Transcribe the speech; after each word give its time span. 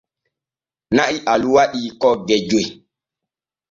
Na'i 0.95 1.17
alu 1.31 1.47
waɗan 1.55 1.85
kogge 2.01 2.35
joy. 2.49 2.67